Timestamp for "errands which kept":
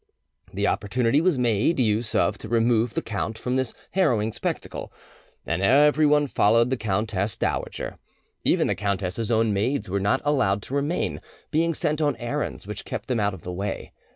12.15-13.09